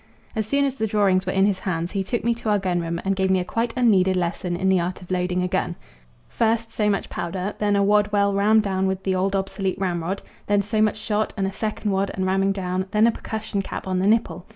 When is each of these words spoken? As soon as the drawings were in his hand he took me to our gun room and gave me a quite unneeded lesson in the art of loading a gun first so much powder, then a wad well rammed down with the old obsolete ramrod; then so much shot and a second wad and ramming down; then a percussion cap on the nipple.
As 0.35 0.47
soon 0.47 0.65
as 0.65 0.73
the 0.73 0.87
drawings 0.87 1.27
were 1.27 1.31
in 1.31 1.45
his 1.45 1.59
hand 1.59 1.91
he 1.91 2.03
took 2.03 2.23
me 2.23 2.33
to 2.33 2.49
our 2.49 2.57
gun 2.57 2.79
room 2.81 2.99
and 3.05 3.15
gave 3.15 3.29
me 3.29 3.39
a 3.39 3.45
quite 3.45 3.71
unneeded 3.77 4.15
lesson 4.17 4.55
in 4.55 4.67
the 4.67 4.79
art 4.79 4.99
of 5.03 5.11
loading 5.11 5.43
a 5.43 5.47
gun 5.47 5.75
first 6.27 6.71
so 6.71 6.89
much 6.89 7.07
powder, 7.07 7.53
then 7.59 7.75
a 7.75 7.83
wad 7.83 8.11
well 8.11 8.33
rammed 8.33 8.63
down 8.63 8.87
with 8.87 9.03
the 9.03 9.13
old 9.13 9.35
obsolete 9.35 9.77
ramrod; 9.79 10.23
then 10.47 10.63
so 10.63 10.81
much 10.81 10.97
shot 10.97 11.35
and 11.37 11.45
a 11.45 11.51
second 11.51 11.91
wad 11.91 12.09
and 12.15 12.25
ramming 12.25 12.51
down; 12.51 12.87
then 12.89 13.05
a 13.05 13.11
percussion 13.11 13.61
cap 13.61 13.85
on 13.87 13.99
the 13.99 14.07
nipple. 14.07 14.47